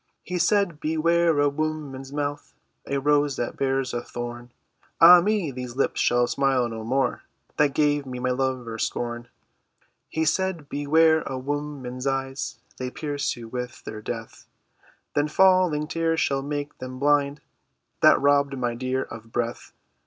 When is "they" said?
12.79-12.89